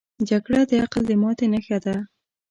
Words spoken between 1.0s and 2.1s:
د ماتې نښه ده